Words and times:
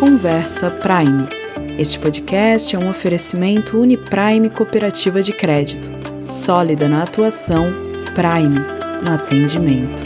Conversa 0.00 0.70
Prime. 0.70 1.28
Este 1.78 1.98
podcast 1.98 2.74
é 2.74 2.78
um 2.78 2.88
oferecimento 2.88 3.78
Uniprime 3.78 4.48
Cooperativa 4.48 5.20
de 5.20 5.30
Crédito. 5.30 5.90
Sólida 6.24 6.88
na 6.88 7.02
atuação, 7.02 7.66
Prime 8.14 8.60
no 9.04 9.12
atendimento. 9.12 10.02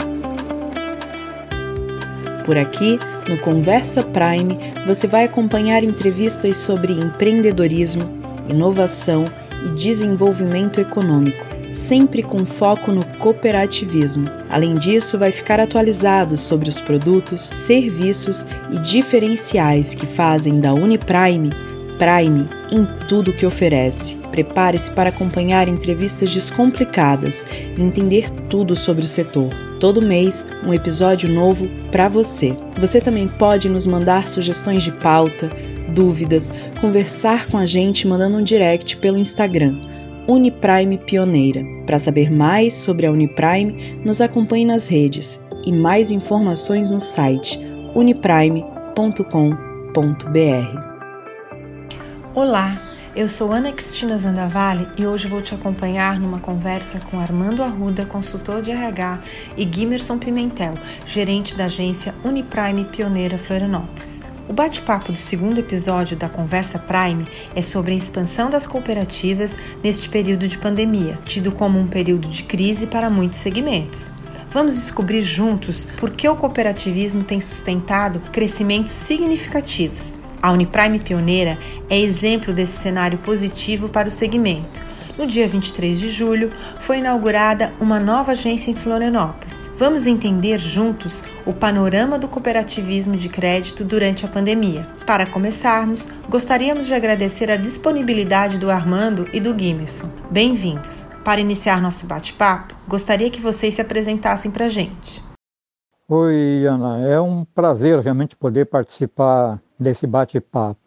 Por 2.43 2.57
aqui, 2.57 2.99
no 3.29 3.37
Conversa 3.37 4.03
Prime, 4.03 4.59
você 4.85 5.07
vai 5.07 5.23
acompanhar 5.23 5.81
entrevistas 5.81 6.57
sobre 6.57 6.91
empreendedorismo, 6.91 8.03
inovação 8.49 9.23
e 9.65 9.71
desenvolvimento 9.71 10.81
econômico 10.81 11.54
sempre 11.75 12.23
com 12.23 12.45
foco 12.45 12.91
no 12.91 13.05
cooperativismo. 13.17 14.27
Além 14.49 14.75
disso, 14.75 15.19
vai 15.19 15.31
ficar 15.31 15.59
atualizado 15.59 16.37
sobre 16.37 16.69
os 16.69 16.79
produtos, 16.79 17.41
serviços 17.41 18.45
e 18.71 18.79
diferenciais 18.79 19.93
que 19.93 20.05
fazem 20.05 20.59
da 20.59 20.73
Uniprime 20.73 21.51
Prime 21.97 22.47
em 22.71 22.85
tudo 23.07 23.31
que 23.31 23.45
oferece. 23.45 24.15
Prepare-se 24.31 24.91
para 24.91 25.09
acompanhar 25.09 25.67
entrevistas 25.67 26.33
descomplicadas 26.33 27.45
e 27.77 27.81
entender 27.81 28.29
tudo 28.49 28.75
sobre 28.75 29.05
o 29.05 29.07
setor. 29.07 29.49
Todo 29.79 30.01
mês, 30.01 30.45
um 30.65 30.73
episódio 30.73 31.29
novo 31.29 31.69
para 31.91 32.09
você. 32.09 32.53
Você 32.79 32.99
também 32.99 33.27
pode 33.27 33.69
nos 33.69 33.87
mandar 33.87 34.27
sugestões 34.27 34.83
de 34.83 34.91
pauta, 34.91 35.49
dúvidas, 35.89 36.51
conversar 36.81 37.47
com 37.47 37.57
a 37.57 37.65
gente 37.65 38.07
mandando 38.07 38.37
um 38.37 38.43
direct 38.43 38.97
pelo 38.97 39.17
Instagram 39.17 39.77
Uniprime 40.27 40.97
Pioneira. 40.97 41.63
Para 41.85 41.99
saber 41.99 42.31
mais 42.31 42.73
sobre 42.73 43.05
a 43.05 43.11
Uniprime, 43.11 43.99
nos 44.03 44.21
acompanhe 44.21 44.65
nas 44.65 44.87
redes 44.87 45.45
e 45.65 45.71
mais 45.71 46.09
informações 46.09 46.89
no 46.89 46.99
site 46.99 47.59
uniprime.com.br. 47.93 48.65
Olá, 52.33 52.81
eu 53.15 53.29
sou 53.29 53.51
Ana 53.51 53.71
Cristina 53.71 54.17
Zandavalli 54.17 54.87
e 54.97 55.05
hoje 55.05 55.27
vou 55.27 55.41
te 55.41 55.53
acompanhar 55.53 56.19
numa 56.19 56.39
conversa 56.39 56.99
com 56.99 57.19
Armando 57.19 57.63
Arruda, 57.63 58.05
consultor 58.05 58.61
de 58.61 58.71
RH, 58.71 59.19
e 59.55 59.63
Gimerson 59.71 60.17
Pimentel, 60.17 60.73
gerente 61.05 61.55
da 61.55 61.65
agência 61.65 62.15
Uniprime 62.25 62.83
Pioneira 62.85 63.37
Florianópolis. 63.37 64.24
O 64.47 64.53
bate-papo 64.53 65.11
do 65.11 65.17
segundo 65.17 65.57
episódio 65.57 66.15
da 66.15 66.29
Conversa 66.29 66.77
Prime 66.77 67.25
é 67.55 67.63
sobre 67.63 67.93
a 67.93 67.95
expansão 67.95 68.47
das 68.47 68.67
cooperativas 68.67 69.57
neste 69.83 70.07
período 70.07 70.47
de 70.47 70.55
pandemia, 70.55 71.17
tido 71.25 71.51
como 71.51 71.79
um 71.79 71.87
período 71.87 72.27
de 72.27 72.43
crise 72.43 72.85
para 72.85 73.09
muitos 73.09 73.39
segmentos. 73.39 74.13
Vamos 74.51 74.75
descobrir 74.75 75.23
juntos 75.23 75.87
por 75.97 76.11
que 76.11 76.29
o 76.29 76.35
cooperativismo 76.35 77.23
tem 77.23 77.41
sustentado 77.41 78.21
crescimentos 78.31 78.91
significativos. 78.91 80.19
A 80.39 80.51
Uniprime 80.51 80.99
Pioneira 80.99 81.57
é 81.89 81.99
exemplo 81.99 82.53
desse 82.53 82.77
cenário 82.77 83.17
positivo 83.17 83.89
para 83.89 84.07
o 84.07 84.11
segmento. 84.11 84.84
No 85.17 85.25
dia 85.25 85.47
23 85.47 85.99
de 85.99 86.09
julho, 86.09 86.51
foi 86.79 86.97
inaugurada 86.97 87.73
uma 87.79 87.99
nova 87.99 88.33
agência 88.33 88.71
em 88.71 88.75
Florianópolis 88.75 89.65
Vamos 89.77 90.07
entender 90.07 90.57
juntos 90.57 91.21
o 91.45 91.51
panorama 91.51 92.17
do 92.17 92.29
cooperativismo 92.29 93.17
de 93.17 93.27
crédito 93.27 93.83
durante 93.83 94.25
a 94.25 94.29
pandemia. 94.29 94.87
Para 95.05 95.25
começarmos, 95.25 96.07
gostaríamos 96.29 96.85
de 96.85 96.93
agradecer 96.93 97.51
a 97.51 97.57
disponibilidade 97.57 98.57
do 98.57 98.71
Armando 98.71 99.27
e 99.33 99.39
do 99.41 99.57
Gimerson. 99.57 100.09
Bem-vindos! 100.31 101.09
Para 101.25 101.41
iniciar 101.41 101.81
nosso 101.81 102.07
bate-papo, 102.07 102.73
gostaria 102.87 103.29
que 103.29 103.41
vocês 103.41 103.73
se 103.73 103.81
apresentassem 103.81 104.49
para 104.49 104.65
a 104.65 104.69
gente. 104.69 105.21
Oi, 106.07 106.65
Ana. 106.65 107.05
É 107.05 107.19
um 107.19 107.43
prazer 107.43 107.99
realmente 107.99 108.33
poder 108.33 108.67
participar 108.67 109.61
desse 109.77 110.07
bate-papo. 110.07 110.84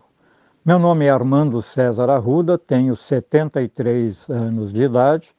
Meu 0.69 0.79
nome 0.79 1.07
é 1.07 1.09
Armando 1.09 1.63
César 1.63 2.11
Arruda, 2.11 2.59
tenho 2.59 2.95
73 2.95 4.29
anos 4.29 4.71
de 4.71 4.83
idade 4.83 5.31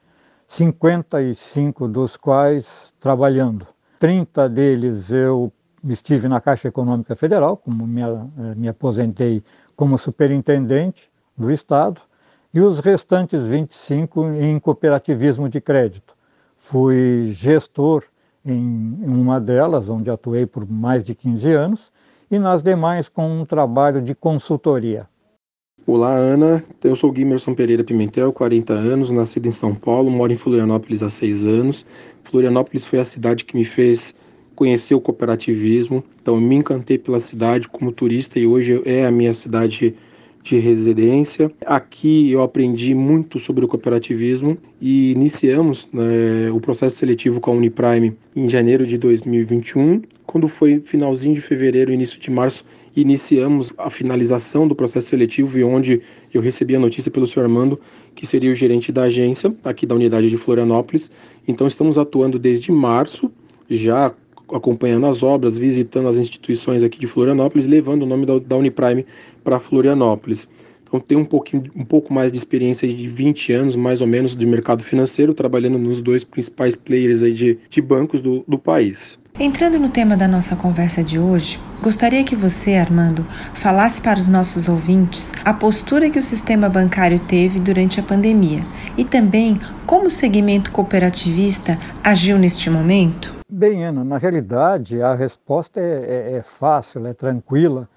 55 0.47 1.87
dos 1.87 2.17
quais 2.17 2.91
trabalhando. 2.99 3.67
30 3.99 4.49
deles 4.49 5.11
eu 5.11 5.53
estive 5.87 6.27
na 6.27 6.41
Caixa 6.41 6.69
Econômica 6.69 7.15
Federal, 7.15 7.55
como 7.55 7.85
me, 7.85 8.01
eh, 8.01 8.55
me 8.55 8.67
aposentei 8.67 9.43
como 9.75 9.99
superintendente 9.99 11.11
do 11.37 11.51
Estado, 11.51 12.01
e 12.51 12.59
os 12.59 12.79
restantes 12.79 13.45
25 13.45 14.29
em 14.29 14.59
cooperativismo 14.59 15.47
de 15.47 15.61
crédito. 15.61 16.15
Fui 16.57 17.29
gestor 17.33 18.03
em 18.43 18.97
uma 19.05 19.39
delas, 19.39 19.89
onde 19.89 20.09
atuei 20.09 20.47
por 20.47 20.67
mais 20.67 21.03
de 21.03 21.13
15 21.13 21.51
anos, 21.51 21.91
e 22.31 22.39
nas 22.39 22.63
demais 22.63 23.07
com 23.07 23.41
um 23.41 23.45
trabalho 23.45 24.01
de 24.01 24.15
consultoria. 24.15 25.07
Olá, 25.91 26.13
Ana. 26.13 26.63
Eu 26.83 26.95
sou 26.95 27.11
Guimerson 27.11 27.55
Pereira 27.55 27.83
Pimentel, 27.83 28.31
40 28.31 28.73
anos, 28.73 29.09
nascido 29.09 29.47
em 29.47 29.51
São 29.51 29.73
Paulo, 29.73 30.11
moro 30.11 30.31
em 30.31 30.35
Florianópolis 30.35 31.01
há 31.01 31.09
seis 31.09 31.47
anos. 31.47 31.83
Florianópolis 32.23 32.85
foi 32.85 32.99
a 32.99 33.03
cidade 33.03 33.43
que 33.43 33.57
me 33.57 33.65
fez 33.65 34.13
conhecer 34.53 34.93
o 34.93 35.01
cooperativismo, 35.01 36.03
então 36.21 36.39
me 36.39 36.53
encantei 36.53 36.99
pela 36.99 37.19
cidade 37.19 37.67
como 37.67 37.91
turista 37.91 38.37
e 38.37 38.45
hoje 38.45 38.79
é 38.85 39.03
a 39.03 39.09
minha 39.09 39.33
cidade 39.33 39.95
de 40.49 40.57
residência. 40.57 41.51
Aqui 41.65 42.31
eu 42.31 42.41
aprendi 42.41 42.95
muito 42.95 43.39
sobre 43.39 43.63
o 43.63 43.67
cooperativismo 43.67 44.57
e 44.81 45.11
iniciamos 45.11 45.87
né, 45.93 46.49
o 46.51 46.59
processo 46.59 46.97
seletivo 46.97 47.39
com 47.39 47.51
a 47.51 47.53
Uniprime 47.53 48.15
em 48.35 48.49
janeiro 48.49 48.87
de 48.87 48.97
2021. 48.97 50.01
Quando 50.25 50.47
foi 50.47 50.79
finalzinho 50.79 51.35
de 51.35 51.41
fevereiro, 51.41 51.93
início 51.93 52.19
de 52.19 52.31
março, 52.31 52.65
iniciamos 52.95 53.71
a 53.77 53.89
finalização 53.89 54.67
do 54.67 54.75
processo 54.75 55.09
seletivo 55.09 55.59
e 55.59 55.63
onde 55.63 56.01
eu 56.33 56.41
recebi 56.41 56.75
a 56.75 56.79
notícia 56.79 57.11
pelo 57.11 57.27
senhor 57.27 57.45
Armando 57.45 57.79
que 58.15 58.25
seria 58.25 58.51
o 58.51 58.55
gerente 58.55 58.91
da 58.91 59.03
agência 59.03 59.55
aqui 59.63 59.85
da 59.85 59.95
unidade 59.95 60.29
de 60.29 60.37
Florianópolis. 60.37 61.11
Então 61.47 61.67
estamos 61.67 61.97
atuando 61.97 62.37
desde 62.37 62.71
março, 62.71 63.31
já 63.69 64.13
acompanhando 64.51 65.05
as 65.05 65.23
obras, 65.23 65.57
visitando 65.57 66.07
as 66.07 66.17
instituições 66.17 66.83
aqui 66.83 66.99
de 66.99 67.07
Florianópolis, 67.07 67.67
levando 67.67 68.03
o 68.03 68.05
nome 68.05 68.25
da, 68.25 68.39
da 68.39 68.57
Uniprime 68.57 69.05
para 69.43 69.59
Florianópolis. 69.59 70.47
Então 70.89 70.99
tenho 70.99 71.21
um 71.21 71.25
pouquinho, 71.25 71.63
um 71.75 71.85
pouco 71.85 72.11
mais 72.11 72.31
de 72.31 72.37
experiência 72.37 72.87
de 72.87 73.07
20 73.07 73.53
anos, 73.53 73.75
mais 73.75 74.01
ou 74.01 74.07
menos, 74.07 74.35
de 74.35 74.45
mercado 74.45 74.83
financeiro, 74.83 75.35
trabalhando 75.35 75.77
nos 75.77 76.01
dois 76.01 76.23
principais 76.23 76.75
players 76.75 77.21
aí 77.21 77.33
de, 77.33 77.59
de 77.69 77.81
bancos 77.81 78.19
do, 78.19 78.43
do 78.47 78.57
país. 78.57 79.19
Entrando 79.39 79.79
no 79.79 79.87
tema 79.87 80.17
da 80.17 80.27
nossa 80.27 80.53
conversa 80.55 81.01
de 81.01 81.17
hoje, 81.17 81.59
gostaria 81.81 82.25
que 82.25 82.35
você, 82.35 82.73
Armando, 82.73 83.25
falasse 83.53 84.01
para 84.01 84.19
os 84.19 84.27
nossos 84.27 84.67
ouvintes 84.67 85.31
a 85.45 85.53
postura 85.53 86.09
que 86.09 86.19
o 86.19 86.21
sistema 86.21 86.67
bancário 86.67 87.19
teve 87.19 87.57
durante 87.57 88.01
a 88.01 88.03
pandemia 88.03 88.61
e 88.97 89.05
também 89.05 89.57
como 89.85 90.07
o 90.07 90.11
segmento 90.11 90.71
cooperativista 90.71 91.79
agiu 92.03 92.37
neste 92.37 92.69
momento. 92.69 93.33
Bem, 93.49 93.85
Ana, 93.85 94.03
na 94.03 94.17
realidade 94.17 95.01
a 95.01 95.15
resposta 95.15 95.79
é, 95.79 96.33
é, 96.33 96.37
é 96.37 96.41
fácil, 96.41 97.07
é 97.07 97.13
tranquila, 97.13 97.87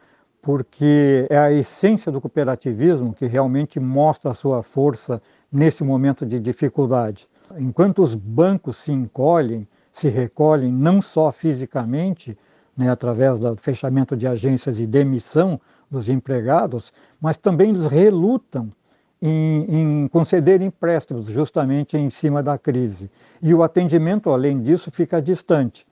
porque 0.43 1.25
é 1.31 1.39
a 1.39 1.53
essência 1.53 2.11
do 2.11 2.21
cooperativismo 2.21 3.15
que 3.15 3.27
realmente 3.27 3.79
mostra 3.79 4.33
a 4.33 4.35
sua 4.35 4.61
força 4.63 5.23
nesse 5.51 5.85
momento 5.85 6.27
de 6.27 6.41
dificuldade. 6.41 7.29
Enquanto 7.57 8.03
os 8.03 8.17
bancos 8.17 8.79
se 8.79 8.91
encolhem, 8.91 9.69
se 9.93 10.09
recolhem 10.09 10.73
não 10.73 11.01
só 11.01 11.31
fisicamente, 11.31 12.37
né, 12.77 12.91
através 12.91 13.39
do 13.39 13.55
fechamento 13.57 14.17
de 14.17 14.27
agências 14.27 14.81
e 14.81 14.87
demissão 14.87 15.61
dos 15.89 16.09
empregados, 16.09 16.93
mas 17.21 17.39
também 17.39 17.71
eles 17.71 17.85
relutam 17.85 18.73
em, 19.21 19.67
em, 19.69 20.09
conceder 20.09 20.61
empréstimos 20.61 21.27
justamente 21.27 21.97
em 21.97 22.11
cima 22.11 22.43
da 22.43 22.59
crise. 22.59 23.09
E 23.41 23.55
o 23.55 23.63
atendimento, 23.63 24.31
além 24.31 24.61
disso, 24.61 24.91
fica 24.91 25.23
distante. 25.23 25.87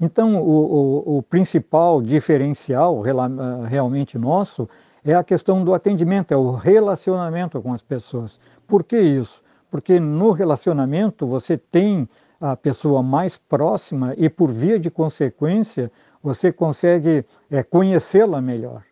Então, 0.00 0.36
o, 0.42 1.06
o, 1.06 1.18
o 1.18 1.22
principal 1.22 2.02
diferencial 2.02 3.00
realmente 3.68 4.18
nosso 4.18 4.68
é 5.04 5.14
a 5.14 5.22
questão 5.22 5.62
do 5.62 5.74
atendimento, 5.74 6.32
é 6.32 6.36
o 6.36 6.52
relacionamento 6.52 7.60
com 7.60 7.72
as 7.72 7.82
pessoas. 7.82 8.40
Por 8.66 8.82
que 8.82 8.98
isso? 8.98 9.42
Porque 9.70 10.00
no 10.00 10.30
relacionamento 10.30 11.26
você 11.26 11.56
tem 11.58 12.08
a 12.40 12.56
pessoa 12.56 13.02
mais 13.02 13.36
próxima 13.36 14.14
e, 14.16 14.28
por 14.28 14.50
via 14.50 14.78
de 14.78 14.90
consequência, 14.90 15.90
você 16.22 16.52
consegue 16.52 17.24
é, 17.50 17.62
conhecê-la 17.62 18.40
melhor, 18.40 18.82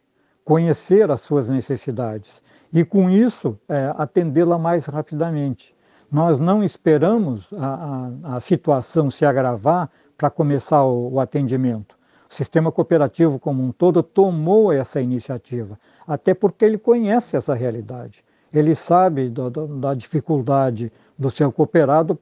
conhecer 0.44 1.10
as 1.10 1.22
suas 1.22 1.49
necessidades 1.49 2.43
e, 2.72 2.84
com 2.84 3.08
isso, 3.10 3.58
é, 3.69 3.93
atendê-la 3.96 4.58
mais 4.58 4.87
rapidamente. 4.87 5.75
Nós 6.10 6.38
não 6.38 6.62
esperamos 6.62 7.50
a, 7.54 8.10
a, 8.25 8.37
a 8.37 8.40
situação 8.40 9.10
se 9.10 9.25
agravar 9.25 9.90
para 10.17 10.31
começar 10.31 10.85
o, 10.85 11.14
o 11.14 11.20
atendimento. 11.20 11.97
O 12.31 12.35
sistema 12.35 12.73
cooperativo 12.73 13.38
como 13.38 13.62
um 13.62 13.73
todo 13.73 14.03
tomou 14.03 14.73
essa 14.73 15.00
iniciativa, 15.00 15.79
até 16.06 16.32
porque 16.32 16.64
ele 16.64 16.79
conhece 16.79 17.37
essa 17.37 17.55
realidade. 17.55 18.25
Ele 18.53 18.75
sabe 18.75 19.29
do, 19.29 19.50
do, 19.50 19.67
da 19.79 19.94
dificuldade 19.94 20.93
do 21.19 21.31
seu 21.31 21.53
cooperado 21.53 22.19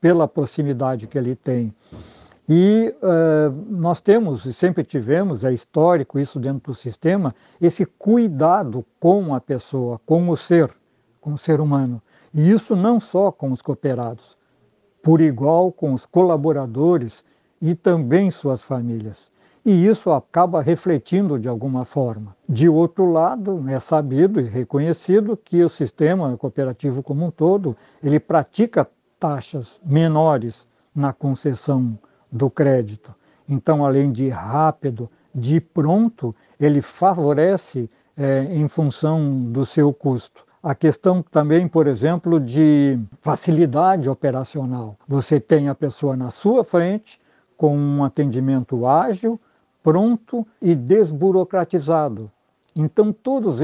pela 0.00 0.26
proximidade 0.26 1.06
que 1.06 1.16
ele 1.16 1.36
tem. 1.36 1.72
E 2.48 2.92
uh, 2.98 3.52
nós 3.70 4.00
temos, 4.00 4.44
e 4.46 4.52
sempre 4.52 4.82
tivemos, 4.82 5.44
é 5.44 5.52
histórico 5.52 6.18
isso 6.18 6.40
dentro 6.40 6.72
do 6.72 6.74
sistema, 6.74 7.34
esse 7.60 7.86
cuidado 7.86 8.84
com 8.98 9.32
a 9.32 9.40
pessoa, 9.40 10.00
com 10.04 10.28
o 10.28 10.36
ser, 10.36 10.70
com 11.20 11.34
o 11.34 11.38
ser 11.38 11.60
humano. 11.60 12.02
E 12.34 12.50
isso 12.50 12.74
não 12.74 12.98
só 12.98 13.30
com 13.30 13.52
os 13.52 13.62
cooperados, 13.62 14.36
por 15.02 15.20
igual 15.20 15.70
com 15.70 15.94
os 15.94 16.04
colaboradores 16.04 17.24
e 17.62 17.76
também 17.76 18.28
suas 18.28 18.60
famílias. 18.62 19.30
E 19.64 19.86
isso 19.86 20.10
acaba 20.10 20.60
refletindo 20.60 21.38
de 21.38 21.46
alguma 21.46 21.84
forma. 21.84 22.34
De 22.48 22.68
outro 22.68 23.12
lado, 23.12 23.64
é 23.68 23.78
sabido 23.78 24.40
e 24.40 24.48
reconhecido 24.48 25.36
que 25.36 25.62
o 25.62 25.68
sistema 25.68 26.36
cooperativo 26.36 27.00
como 27.00 27.24
um 27.24 27.30
todo, 27.30 27.76
ele 28.02 28.18
pratica 28.18 28.88
taxas 29.20 29.80
menores 29.84 30.66
na 30.92 31.12
concessão 31.12 31.96
do 32.30 32.50
crédito. 32.50 33.14
Então, 33.48 33.86
além 33.86 34.10
de 34.10 34.28
rápido, 34.28 35.08
de 35.32 35.60
pronto, 35.60 36.34
ele 36.58 36.80
favorece 36.80 37.88
é, 38.16 38.48
em 38.50 38.66
função 38.66 39.44
do 39.52 39.64
seu 39.64 39.92
custo. 39.92 40.44
A 40.60 40.74
questão 40.74 41.22
também, 41.22 41.68
por 41.68 41.86
exemplo, 41.86 42.40
de 42.40 42.98
facilidade 43.20 44.08
operacional. 44.08 44.96
Você 45.06 45.38
tem 45.38 45.68
a 45.68 45.74
pessoa 45.74 46.16
na 46.16 46.30
sua 46.30 46.64
frente 46.64 47.21
com 47.62 47.78
um 47.78 48.02
atendimento 48.02 48.88
ágil, 48.88 49.40
pronto 49.84 50.44
e 50.60 50.74
desburocratizado. 50.74 52.28
Então, 52.74 53.14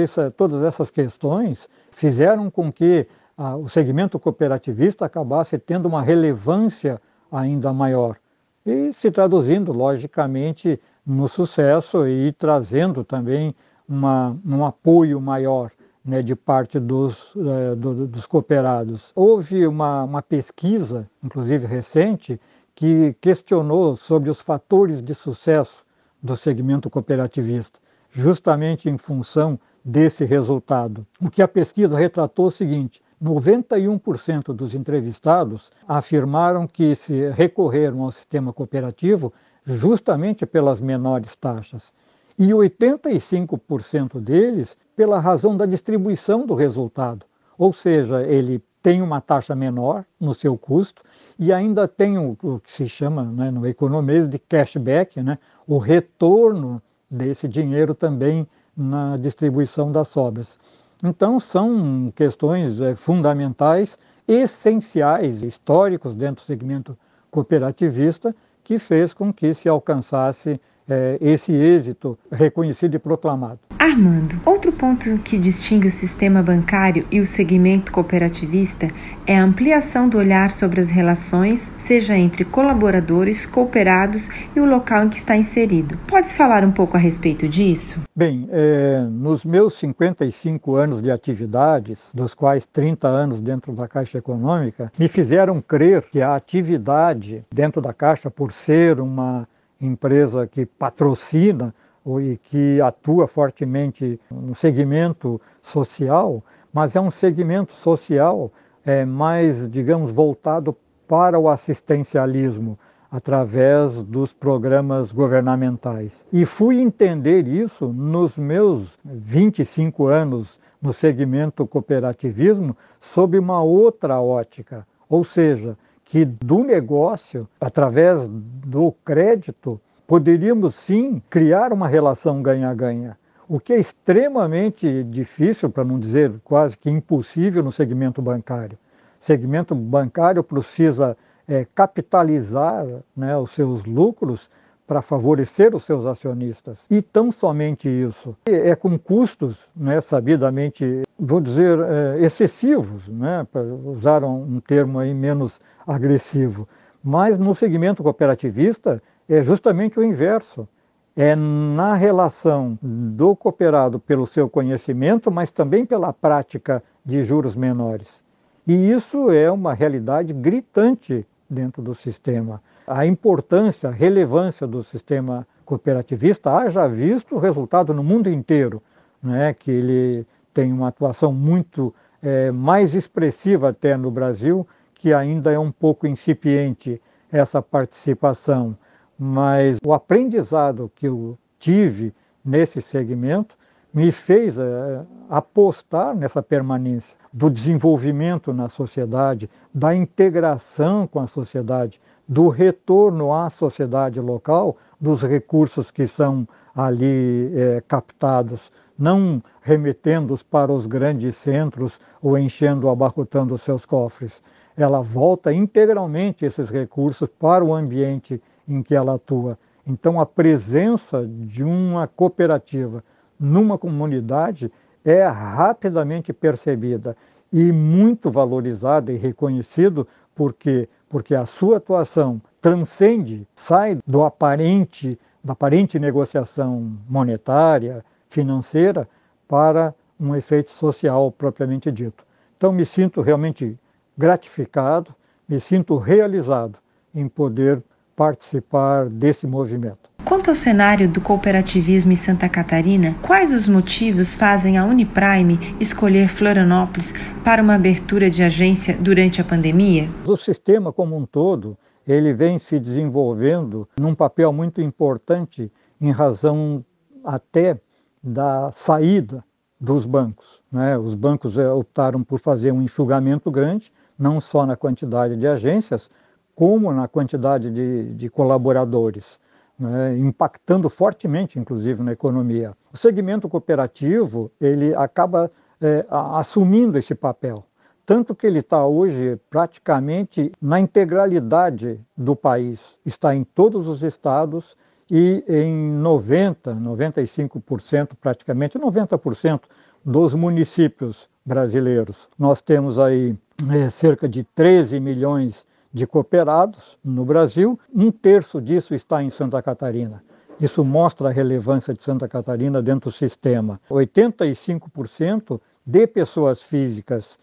essa, 0.01 0.31
todas 0.31 0.63
essas 0.63 0.89
questões 0.89 1.69
fizeram 1.91 2.49
com 2.49 2.71
que 2.73 3.09
ah, 3.37 3.57
o 3.57 3.69
segmento 3.69 4.17
cooperativista 4.17 5.05
acabasse 5.05 5.59
tendo 5.59 5.87
uma 5.87 6.01
relevância 6.01 7.03
ainda 7.33 7.73
maior 7.73 8.19
e 8.65 8.93
se 8.93 9.11
traduzindo, 9.11 9.73
logicamente, 9.73 10.81
no 11.05 11.27
sucesso 11.27 12.07
e 12.07 12.31
trazendo 12.31 13.03
também 13.03 13.53
uma, 13.89 14.37
um 14.47 14.65
apoio 14.65 15.21
maior 15.21 15.73
né, 16.05 16.23
de 16.23 16.37
parte 16.37 16.79
dos, 16.79 17.35
uh, 17.35 17.75
do, 17.77 18.07
dos 18.07 18.27
cooperados. 18.27 19.11
Houve 19.13 19.67
uma, 19.67 20.05
uma 20.05 20.23
pesquisa, 20.23 21.11
inclusive 21.21 21.67
recente, 21.67 22.41
que 22.79 23.13
questionou 23.21 23.97
sobre 23.97 24.31
os 24.31 24.41
fatores 24.41 25.03
de 25.03 25.13
sucesso 25.13 25.85
do 26.23 26.37
segmento 26.37 26.89
cooperativista, 26.89 27.81
justamente 28.09 28.89
em 28.89 28.97
função 28.97 29.59
desse 29.85 30.25
resultado. 30.25 31.05
O 31.21 31.29
que 31.29 31.43
a 31.43 31.49
pesquisa 31.49 31.99
retratou 31.99 32.45
é 32.45 32.49
o 32.49 32.53
seguinte: 32.53 33.03
91% 33.21 34.53
dos 34.53 34.77
entrevistados 34.77 35.73
afirmaram 35.89 36.69
que 36.69 36.95
se 36.95 37.29
recorreram 37.31 38.03
ao 38.03 38.13
sistema 38.13 38.53
cooperativo 38.53 39.33
justamente 39.67 40.47
pelas 40.47 40.81
menores 40.81 41.35
taxas. 41.35 41.93
E 42.39 42.51
85% 42.51 44.21
deles 44.21 44.79
pela 44.95 45.19
razão 45.19 45.57
da 45.57 45.67
distribuição 45.67 46.47
do 46.47 46.55
resultado. 46.55 47.27
Ou 47.59 47.73
seja, 47.73 48.23
ele 48.23 48.63
tem 48.89 49.03
uma 49.03 49.21
taxa 49.21 49.55
menor 49.55 50.03
no 50.19 50.33
seu 50.33 50.57
custo 50.57 51.03
e 51.39 51.53
ainda 51.53 51.87
tem 51.87 52.17
o, 52.17 52.35
o 52.43 52.59
que 52.59 52.73
se 52.73 52.89
chama 52.89 53.23
né, 53.23 53.51
no 53.51 53.67
economês 53.67 54.27
de 54.27 54.39
cashback, 54.39 55.23
né, 55.23 55.39
o 55.67 55.77
retorno 55.77 56.81
desse 57.11 57.47
dinheiro 57.47 57.95
também 57.95 58.49
na 58.75 59.19
distribuição 59.19 59.93
das 59.93 60.09
sobras. 60.09 60.59
Então, 61.05 61.39
são 61.39 62.11
questões 62.17 62.81
é, 62.81 62.95
fundamentais, 62.95 63.99
essenciais, 64.27 65.43
históricos 65.43 66.15
dentro 66.15 66.43
do 66.43 66.47
segmento 66.47 66.97
cooperativista, 67.31 68.35
que 68.65 68.79
fez 68.79 69.13
com 69.13 69.31
que 69.31 69.53
se 69.53 69.69
alcançasse 69.69 70.59
é, 70.89 71.19
esse 71.21 71.53
êxito 71.53 72.19
reconhecido 72.31 72.95
e 72.95 72.99
proclamado. 72.99 73.59
Armando, 73.79 74.41
outro 74.45 74.73
ponto 74.73 75.19
que 75.19 75.39
distingue 75.39 75.87
o 75.87 75.91
sistema 75.91 76.43
bancário 76.43 77.05
e 77.11 77.21
o 77.21 77.27
segmento 77.27 77.93
cooperativista 77.93 78.89
é 79.27 79.37
a 79.37 79.43
ampliação 79.43 80.09
do 80.09 80.19
olhar 80.19 80.51
sobre 80.51 80.81
as 80.81 80.91
relações, 80.91 81.73
seja 81.77 82.17
entre 82.17 82.45
colaboradores, 82.45 83.47
cooperados 83.47 84.29
e 84.57 84.61
o 84.61 84.65
local 84.65 85.05
em 85.05 85.09
que 85.09 85.17
está 85.17 85.37
inserido. 85.37 85.97
Podes 86.07 86.37
falar 86.37 86.65
um 86.65 86.73
pouco 86.73 86.97
a 86.97 87.01
respeito 87.01 87.49
disso? 87.49 88.01
Bem, 88.15 88.49
é, 88.51 89.01
nos 89.11 89.45
meus 89.45 89.75
55 89.75 90.77
anos 90.77 91.01
de 91.01 91.11
atividades, 91.11 92.11
dos 92.15 92.35
quais 92.35 92.67
30 92.67 93.07
anos 93.07 93.41
dentro 93.41 93.73
da 93.73 93.87
Caixa 93.87 94.19
Econômica, 94.19 94.93
me 94.99 95.09
fizeram 95.09 95.61
crer 95.61 96.03
que 96.11 96.21
a 96.21 96.35
atividade 96.35 97.45
dentro 97.53 97.81
da 97.81 97.93
Caixa, 97.93 98.31
por 98.31 98.53
ser 98.53 99.01
uma 99.01 99.47
empresa 99.81 100.47
que 100.47 100.67
patrocina 100.67 101.75
e 102.21 102.39
que 102.39 102.81
atua 102.81 103.27
fortemente 103.27 104.19
no 104.31 104.55
segmento 104.55 105.41
social, 105.63 106.43
mas 106.73 106.97
é 106.97 107.01
um 107.01 107.11
segmento 107.11 107.73
social 107.75 108.51
é, 108.85 109.05
mais, 109.05 109.69
digamos, 109.69 110.11
voltado 110.11 110.77
para 111.07 111.39
o 111.39 111.49
assistencialismo 111.49 112.79
através 113.11 114.03
dos 114.03 114.33
programas 114.33 115.13
governamentais. 115.13 116.27
E 116.33 116.45
fui 116.45 116.81
entender 116.81 117.47
isso 117.47 117.89
nos 117.89 118.37
meus 118.37 118.99
25 119.05 120.07
anos 120.07 120.61
no 120.81 120.93
segmento 120.93 121.67
cooperativismo 121.67 122.77
sob 123.01 123.39
uma 123.39 123.63
outra 123.63 124.21
ótica, 124.21 124.87
ou 125.09 125.25
seja, 125.25 125.77
que 126.09 126.25
do 126.25 126.65
negócio, 126.65 127.47
através 127.61 128.27
do 128.29 128.93
crédito, 129.05 129.79
poderíamos 130.07 130.75
sim 130.75 131.23
criar 131.29 131.71
uma 131.71 131.87
relação 131.87 132.43
ganha-ganha, 132.43 133.17
o 133.47 133.61
que 133.61 133.75
é 133.75 133.79
extremamente 133.79 135.05
difícil, 135.05 135.69
para 135.69 135.85
não 135.85 135.99
dizer 135.99 136.33
quase 136.43 136.79
que 136.79 136.89
impossível 136.89 137.63
no 137.63 137.71
segmento 137.71 138.23
bancário. 138.23 138.79
O 139.21 139.25
segmento 139.25 139.75
bancário 139.75 140.43
precisa 140.43 141.15
é, 141.47 141.67
capitalizar 141.75 142.87
né, 143.15 143.37
os 143.37 143.51
seus 143.51 143.85
lucros 143.85 144.51
para 144.89 145.03
favorecer 145.03 145.77
os 145.77 145.85
seus 145.85 146.07
acionistas. 146.07 146.87
E 146.91 147.03
tão 147.03 147.31
somente 147.31 147.87
isso. 147.87 148.35
É 148.47 148.75
com 148.75 148.99
custos, 148.99 149.69
né, 149.77 150.01
sabidamente, 150.01 151.03
vou 151.19 151.43
dizer, 151.43 151.79
é, 151.79 152.25
excessivos, 152.25 153.07
né, 153.07 153.47
para 153.53 153.63
usar 153.63 154.25
um 154.25 154.59
termo 154.61 154.99
aí 154.99 155.13
menos 155.13 155.61
agressivo. 155.87 156.67
Mas 157.05 157.39
no 157.39 157.55
segmento 157.55 158.03
cooperativista 158.03 159.03
é 159.29 159.43
justamente 159.43 160.01
o 160.01 160.03
inverso. 160.03 160.67
É 161.15 161.37
na 161.37 161.95
relação 161.95 162.79
do 162.81 163.37
cooperado 163.37 164.01
pelo 164.01 164.27
seu 164.27 164.49
conhecimento, 164.49 165.31
mas 165.31 165.51
também 165.51 165.85
pela 165.85 166.15
prática 166.15 166.83
de 167.05 167.23
juros 167.23 167.55
menores. 167.55 168.23
E 168.67 168.91
isso 168.91 169.31
é 169.31 169.51
uma 169.51 169.75
realidade 169.75 170.33
gritante 170.33 171.27
dentro 171.51 171.83
do 171.83 171.95
sistema 171.95 172.63
a 172.89 173.07
importância, 173.07 173.91
a 173.91 173.93
relevância 173.93 174.67
do 174.67 174.83
sistema 174.83 175.47
cooperativista, 175.65 176.51
haja 176.51 176.89
visto 176.89 177.35
o 177.35 177.39
resultado 177.39 177.93
no 177.93 178.03
mundo 178.03 178.31
inteiro, 178.31 178.83
né, 179.23 179.53
que 179.53 179.71
ele 179.71 180.27
tem 180.55 180.73
uma 180.73 180.89
atuação 180.89 181.33
muito 181.33 181.95
é, 182.23 182.51
mais 182.51 182.95
expressiva 182.95 183.69
até 183.69 183.97
no 183.97 184.11
Brasil, 184.11 184.67
que 184.95 185.13
ainda 185.13 185.53
é 185.53 185.59
um 185.59 185.71
pouco 185.71 186.07
incipiente 186.07 187.01
essa 187.31 187.61
participação. 187.61 188.77
Mas 189.19 189.79
o 189.85 189.93
aprendizado 189.93 190.91
que 190.95 191.07
eu 191.07 191.39
tive 191.59 192.15
nesse 192.45 192.81
segmento 192.81 193.57
me 193.93 194.11
fez 194.11 194.57
é, 194.59 195.03
apostar 195.29 196.15
nessa 196.15 196.43
permanência 196.43 197.17
do 197.33 197.51
desenvolvimento 197.51 198.53
na 198.53 198.69
sociedade, 198.69 199.51
da 199.75 199.95
integração 199.95 201.07
com 201.07 201.21
a 201.21 201.27
sociedade, 201.27 202.01
do 202.29 202.49
retorno 202.49 203.33
à 203.33 203.49
sociedade 203.49 204.21
local 204.21 204.77
dos 205.01 205.23
recursos 205.23 205.91
que 205.91 206.07
são 206.07 206.47
ali 206.75 207.51
é, 207.55 207.83
captados, 207.89 208.71
não 208.99 209.43
remetendo-os 209.63 210.43
para 210.43 210.71
os 210.71 210.87
grandes 210.87 211.37
centros 211.37 211.99
ou 212.23 212.37
enchendo 212.37 212.89
abarrotando 212.89 213.55
os 213.55 213.63
seus 213.63 213.87
cofres. 213.87 214.43
Ela 214.77 215.01
volta 215.01 215.53
integralmente 215.53 216.45
esses 216.45 216.69
recursos 216.69 217.29
para 217.29 217.65
o 217.65 217.75
ambiente 217.75 218.41
em 218.69 218.83
que 218.83 218.95
ela 218.95 219.15
atua. 219.15 219.59
Então, 219.87 220.21
a 220.21 220.27
presença 220.27 221.27
de 221.27 221.65
uma 221.65 222.07
cooperativa 222.07 223.03
numa 223.41 223.79
comunidade 223.79 224.71
é 225.05 225.27
rapidamente 225.27 226.33
percebida 226.33 227.17
e 227.51 227.73
muito 227.73 228.31
valorizada 228.31 229.11
e 229.11 229.17
reconhecido 229.17 230.07
porque 230.35 230.89
porque 231.09 231.35
a 231.35 231.47
sua 231.47 231.79
atuação 231.79 232.41
transcende, 232.61 233.47
sai 233.55 233.99
do 234.07 234.23
aparente, 234.23 235.19
da 235.43 235.53
aparente 235.53 235.99
negociação 235.99 236.97
monetária, 237.09 238.05
financeira, 238.29 239.09
para 239.47 239.95
um 240.21 240.35
efeito 240.35 240.71
social 240.73 241.31
propriamente 241.33 241.91
dito. 241.91 242.25
Então 242.57 242.73
me 242.73 242.85
sinto 242.85 243.23
realmente 243.23 243.79
gratificado, 244.17 245.15
me 245.49 245.61
sinto 245.61 245.97
realizado 245.97 246.79
em 247.15 247.29
poder 247.29 247.83
participar 248.15 249.09
desse 249.09 249.47
movimento. 249.47 250.08
Quanto 250.29 250.51
ao 250.51 250.55
cenário 250.55 251.09
do 251.09 251.23
cooperativismo 251.23 252.13
em 252.13 252.15
Santa 252.15 252.51
Catarina, 252.51 253.17
quais 253.23 253.51
os 253.51 253.67
motivos 253.67 254.35
fazem 254.35 254.77
a 254.77 254.85
Uniprime 254.85 255.75
escolher 255.81 256.29
Florianópolis 256.29 257.15
para 257.43 257.63
uma 257.63 257.77
abertura 257.77 258.29
de 258.29 258.43
agência 258.43 258.95
durante 259.01 259.41
a 259.41 259.45
pandemia? 259.45 260.07
O 260.27 260.37
sistema 260.37 260.93
como 260.93 261.17
um 261.17 261.25
todo, 261.25 261.79
ele 262.07 262.35
vem 262.35 262.59
se 262.59 262.79
desenvolvendo 262.79 263.89
num 263.99 264.15
papel 264.15 264.53
muito 264.53 264.83
importante 264.83 265.73
em 265.99 266.11
razão 266.11 266.85
até 267.25 267.81
da 268.23 268.71
saída 268.71 269.43
dos 269.81 270.05
bancos. 270.05 270.61
Né? 270.71 270.99
Os 270.99 271.15
bancos 271.15 271.57
eh, 271.57 271.71
optaram 271.71 272.23
por 272.23 272.39
fazer 272.39 272.71
um 272.71 272.83
enxugamento 272.83 273.51
grande, 273.51 273.91
não 274.19 274.43
só 274.43 274.67
na 274.67 274.77
quantidade 274.77 275.39
de 275.39 275.47
agências, 275.47 276.11
como 276.55 276.93
na 276.93 277.09
quantidade 277.09 277.71
de, 277.71 278.13
de 278.13 278.29
colaboradores 278.29 279.41
né, 279.79 280.17
impactando 280.19 280.89
fortemente, 280.91 281.59
inclusive, 281.59 282.03
na 282.03 282.13
economia. 282.13 282.73
O 282.93 282.97
segmento 282.97 283.49
cooperativo 283.49 284.51
ele 284.61 284.95
acaba 284.95 285.51
é, 285.81 286.05
assumindo 286.11 286.99
esse 286.99 287.15
papel, 287.15 287.65
tanto 288.05 288.35
que 288.35 288.47
ele 288.47 288.61
está 288.61 288.87
hoje 288.87 289.39
praticamente 289.51 290.51
na 290.61 290.81
integralidade 290.81 292.01
do 292.17 292.35
país, 292.35 292.99
está 293.05 293.35
em 293.35 293.45
todos 293.45 293.87
os 293.87 294.03
estados 294.03 294.77
e 295.11 295.45
em 295.47 295.93
90, 295.93 296.75
95%, 296.75 298.11
praticamente 298.21 298.79
90% 298.79 299.61
dos 300.05 300.35
municípios 300.35 301.29
brasileiros. 301.45 302.29
Nós 302.39 302.63
temos 302.63 302.99
aí 302.99 303.37
é, 303.71 303.91
cerca 303.91 304.29
de 304.29 304.43
13 304.43 305.01
milhões 305.01 305.67
de 305.93 306.07
cooperados 306.07 306.99
no 307.05 307.25
Brasil, 307.25 307.79
um 307.95 308.11
terço 308.11 308.61
disso 308.61 308.95
está 308.95 309.23
em 309.23 309.31
Santa 309.31 309.63
Catarina. 309.63 310.23
Isso 310.61 310.85
mostra 310.85 311.29
a 311.29 311.33
relevância 311.33 311.95
de 311.95 312.03
Santa 312.03 312.29
Catarina 312.29 312.83
dentro 312.83 313.11
do 313.11 313.15
sistema. 313.15 313.81
85% 313.91 315.61
de 315.87 316.07
pessoas 316.07 316.63
físicas 316.63 317.39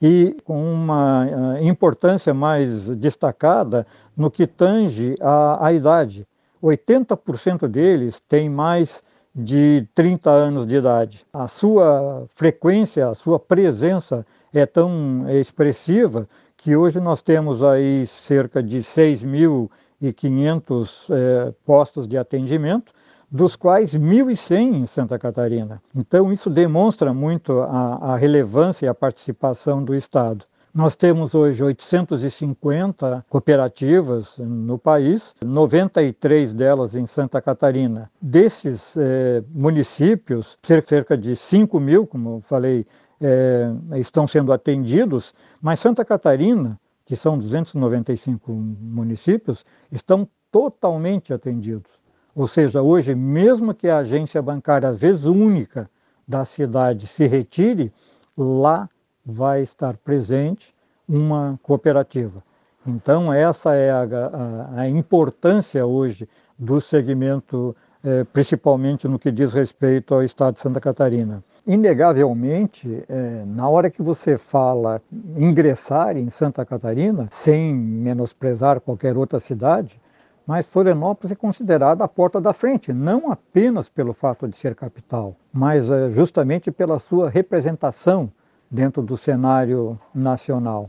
e 0.00 0.36
com 0.44 0.72
uma 0.72 1.26
uh, 1.26 1.64
importância 1.64 2.32
mais 2.32 2.88
destacada 2.90 3.86
no 4.16 4.30
que 4.30 4.46
tange 4.46 5.16
a, 5.20 5.66
a 5.66 5.72
idade. 5.72 6.26
80% 6.62 7.66
deles 7.66 8.20
têm 8.20 8.48
mais 8.48 9.02
de 9.34 9.86
30 9.94 10.30
anos 10.30 10.66
de 10.66 10.76
idade. 10.76 11.26
A 11.32 11.48
sua 11.48 12.26
frequência, 12.34 13.08
a 13.08 13.14
sua 13.14 13.38
presença 13.38 14.26
é 14.52 14.66
tão 14.66 15.28
expressiva 15.30 16.28
que 16.68 16.76
hoje 16.76 17.00
nós 17.00 17.22
temos 17.22 17.64
aí 17.64 18.04
cerca 18.04 18.62
de 18.62 18.80
6.500 18.80 21.06
é, 21.08 21.54
postos 21.64 22.06
de 22.06 22.18
atendimento, 22.18 22.92
dos 23.30 23.56
quais 23.56 23.96
1.100 23.96 24.74
em 24.74 24.84
Santa 24.84 25.18
Catarina. 25.18 25.80
Então, 25.96 26.30
isso 26.30 26.50
demonstra 26.50 27.14
muito 27.14 27.60
a, 27.60 28.12
a 28.12 28.16
relevância 28.16 28.84
e 28.84 28.88
a 28.88 28.92
participação 28.92 29.82
do 29.82 29.94
Estado. 29.94 30.44
Nós 30.74 30.94
temos 30.94 31.34
hoje 31.34 31.64
850 31.64 33.24
cooperativas 33.30 34.36
no 34.36 34.78
país, 34.78 35.34
93 35.42 36.52
delas 36.52 36.94
em 36.94 37.06
Santa 37.06 37.40
Catarina. 37.40 38.10
Desses 38.20 38.94
eh, 38.98 39.42
municípios, 39.54 40.58
cerca 40.84 41.16
de 41.16 41.34
5 41.34 41.80
mil, 41.80 42.06
como 42.06 42.42
falei, 42.42 42.86
é, 43.20 43.98
estão 43.98 44.26
sendo 44.26 44.52
atendidos, 44.52 45.34
mas 45.60 45.80
Santa 45.80 46.04
Catarina, 46.04 46.78
que 47.04 47.16
são 47.16 47.38
295 47.38 48.52
municípios, 48.52 49.64
estão 49.90 50.28
totalmente 50.50 51.32
atendidos. 51.32 51.90
Ou 52.34 52.46
seja, 52.46 52.82
hoje, 52.82 53.14
mesmo 53.14 53.74
que 53.74 53.88
a 53.88 53.98
agência 53.98 54.40
bancária, 54.40 54.88
às 54.88 54.98
vezes 54.98 55.24
única 55.24 55.90
da 56.26 56.44
cidade, 56.44 57.06
se 57.06 57.26
retire, 57.26 57.92
lá 58.36 58.88
vai 59.24 59.62
estar 59.62 59.96
presente 59.96 60.74
uma 61.08 61.58
cooperativa. 61.62 62.42
Então, 62.86 63.32
essa 63.32 63.74
é 63.74 63.90
a, 63.90 64.02
a, 64.02 64.80
a 64.82 64.88
importância 64.88 65.84
hoje 65.84 66.28
do 66.58 66.80
segmento, 66.80 67.74
é, 68.04 68.24
principalmente 68.24 69.08
no 69.08 69.18
que 69.18 69.32
diz 69.32 69.52
respeito 69.52 70.14
ao 70.14 70.22
estado 70.22 70.54
de 70.54 70.60
Santa 70.60 70.80
Catarina 70.80 71.42
inegavelmente, 71.68 73.04
é, 73.10 73.44
na 73.46 73.68
hora 73.68 73.90
que 73.90 74.00
você 74.00 74.38
fala 74.38 75.02
ingressar 75.36 76.16
em 76.16 76.30
Santa 76.30 76.64
Catarina, 76.64 77.28
sem 77.30 77.74
menosprezar 77.74 78.80
qualquer 78.80 79.18
outra 79.18 79.38
cidade, 79.38 80.00
mas 80.46 80.66
Florianópolis 80.66 81.30
é 81.30 81.34
considerada 81.34 82.02
a 82.02 82.08
porta 82.08 82.40
da 82.40 82.54
frente, 82.54 82.90
não 82.90 83.30
apenas 83.30 83.86
pelo 83.86 84.14
fato 84.14 84.48
de 84.48 84.56
ser 84.56 84.74
capital, 84.74 85.36
mas 85.52 85.90
é, 85.90 86.10
justamente 86.10 86.70
pela 86.70 86.98
sua 86.98 87.28
representação 87.28 88.32
dentro 88.70 89.02
do 89.02 89.18
cenário 89.18 90.00
nacional. 90.14 90.88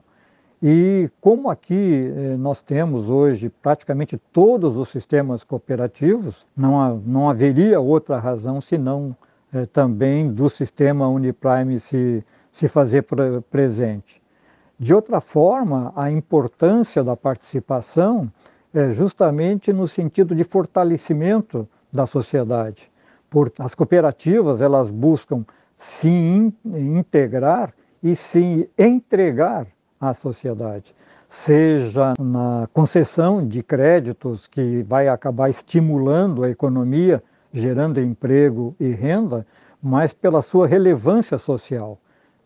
E 0.64 1.10
como 1.20 1.50
aqui 1.50 2.10
é, 2.16 2.38
nós 2.38 2.62
temos 2.62 3.10
hoje 3.10 3.50
praticamente 3.50 4.18
todos 4.32 4.78
os 4.78 4.88
sistemas 4.88 5.44
cooperativos, 5.44 6.48
não, 6.56 6.82
há, 6.82 6.94
não 7.06 7.30
haveria 7.30 7.82
outra 7.82 8.18
razão 8.18 8.62
senão 8.62 9.14
é, 9.54 9.66
também 9.66 10.32
do 10.32 10.50
sistema 10.50 11.08
Uniprime 11.08 11.80
se, 11.80 12.24
se 12.52 12.68
fazer 12.68 13.06
presente. 13.50 14.22
De 14.80 14.94
outra 14.94 15.20
forma, 15.20 15.92
a 15.96 16.10
importância 16.10 17.04
da 17.04 17.16
participação 17.16 18.32
é 18.74 18.92
justamente 18.92 19.74
no 19.74 19.88
sentido 19.88 20.36
de 20.36 20.44
fortalecimento 20.44 21.68
da 21.92 22.06
sociedade, 22.06 22.90
porque 23.30 23.62
as 23.62 23.74
cooperativas 23.76 24.62
elas 24.62 24.90
buscam 24.90 25.44
se 25.76 26.10
in, 26.10 26.54
integrar 26.66 27.74
e 28.02 28.16
se 28.16 28.70
entregar 28.78 29.68
à 30.00 30.14
sociedade, 30.14 30.96
seja 31.28 32.14
na 32.20 32.68
concessão 32.72 33.46
de 33.46 33.62
créditos 33.62 34.48
que 34.48 34.84
vai 34.84 35.08
acabar 35.08 35.50
estimulando 35.50 36.44
a 36.44 36.50
economia 36.50 37.22
gerando 37.54 38.00
emprego 38.00 38.76
e 38.80 38.90
renda, 38.90 39.46
mas 39.82 40.14
pela 40.14 40.42
sua 40.42 40.68
relevância 40.68 41.38
social. 41.38 41.98